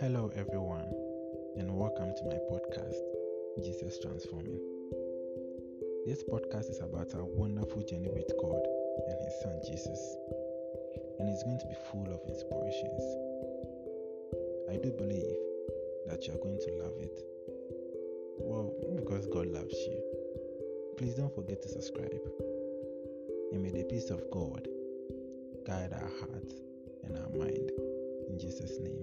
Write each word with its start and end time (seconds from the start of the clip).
Hello, 0.00 0.30
everyone, 0.36 0.86
and 1.56 1.74
welcome 1.74 2.14
to 2.14 2.24
my 2.30 2.38
podcast, 2.46 2.94
Jesus 3.64 3.98
Transforming. 3.98 4.60
This 6.06 6.22
podcast 6.22 6.70
is 6.70 6.78
about 6.80 7.12
our 7.16 7.24
wonderful 7.24 7.82
journey 7.82 8.08
with 8.08 8.30
God 8.40 8.62
and 9.08 9.18
His 9.18 9.34
Son 9.42 9.58
Jesus, 9.66 9.98
and 11.18 11.28
it's 11.28 11.42
going 11.42 11.58
to 11.58 11.66
be 11.66 11.74
full 11.90 12.06
of 12.14 12.22
inspirations. 12.30 13.02
I 14.70 14.78
do 14.78 14.94
believe 14.94 15.34
that 16.06 16.24
you 16.28 16.34
are 16.34 16.44
going 16.46 16.60
to 16.62 16.72
love 16.80 16.94
it. 17.00 17.18
Well, 18.38 18.72
because 18.94 19.26
God 19.26 19.48
loves 19.48 19.74
you. 19.74 20.00
Please 20.96 21.14
don't 21.14 21.34
forget 21.34 21.60
to 21.62 21.68
subscribe. 21.68 22.22
And 23.50 23.64
may 23.64 23.70
the 23.70 23.82
peace 23.90 24.10
of 24.10 24.22
God 24.30 24.68
guide 25.66 25.92
our 25.92 26.10
hearts 26.20 26.54
and 27.02 27.18
our 27.18 27.30
mind. 27.30 27.72
In 28.28 28.38
Jesus' 28.38 28.78
name. 28.78 28.97